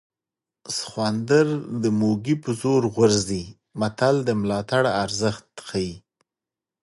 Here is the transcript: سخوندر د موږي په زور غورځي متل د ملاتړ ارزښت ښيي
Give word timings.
سخوندر 0.75 1.47
د 1.83 1.85
موږي 1.99 2.35
په 2.43 2.49
زور 2.61 2.81
غورځي 2.95 3.43
متل 3.79 4.15
د 4.27 4.29
ملاتړ 4.41 4.83
ارزښت 5.03 5.47
ښيي 5.67 5.93